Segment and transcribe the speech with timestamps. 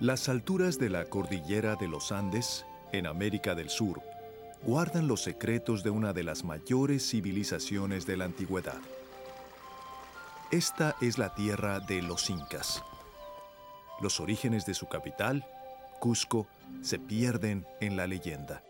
[0.00, 4.02] Las alturas de la cordillera de los Andes, en América del Sur,
[4.64, 8.80] guardan los secretos de una de las mayores civilizaciones de la antigüedad.
[10.50, 12.82] Esta es la tierra de los incas.
[14.00, 15.46] Los orígenes de su capital,
[16.00, 16.48] Cusco,
[16.82, 18.64] se pierden en la leyenda.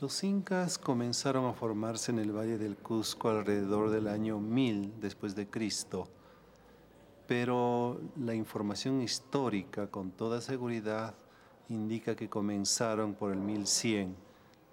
[0.00, 5.36] Los incas comenzaron a formarse en el Valle del Cusco alrededor del año 1000 después
[5.36, 6.08] de Cristo,
[7.28, 11.14] pero la información histórica con toda seguridad
[11.68, 14.16] indica que comenzaron por el 1100.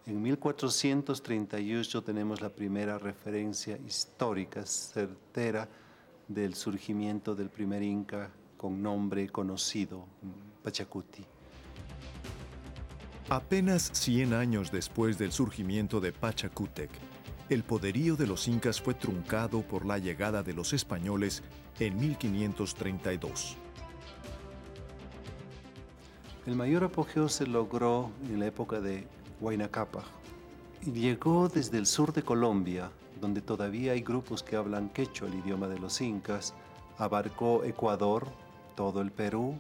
[0.06, 5.68] En 1438 tenemos la primera referencia histórica certera
[6.30, 10.06] del surgimiento del primer inca con nombre conocido,
[10.64, 11.26] Pachacuti.
[13.28, 16.92] Apenas 100 años después del surgimiento de Pachacútec,
[17.50, 21.44] el poderío de los incas fue truncado por la llegada de los españoles
[21.80, 23.58] en 1532.
[26.46, 29.08] El mayor apogeo se logró en la época de
[29.42, 30.06] Huayna Cápac
[30.92, 35.68] llegó desde el sur de Colombia, donde todavía hay grupos que hablan quechua, el idioma
[35.68, 36.54] de los incas,
[36.98, 38.28] abarcó Ecuador,
[38.76, 39.56] todo el Perú,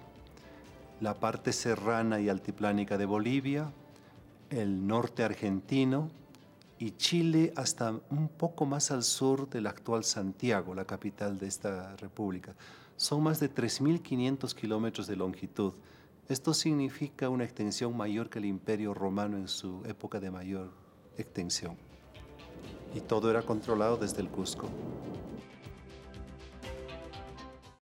[1.02, 3.72] la parte serrana y altiplánica de Bolivia,
[4.50, 6.10] el norte argentino
[6.78, 11.96] y Chile hasta un poco más al sur del actual Santiago, la capital de esta
[11.96, 12.56] república.
[12.98, 15.74] Son más de 3.500 kilómetros de longitud.
[16.28, 20.72] Esto significa una extensión mayor que el imperio romano en su época de mayor
[21.18, 21.78] extensión.
[22.94, 24.70] Y todo era controlado desde el Cusco.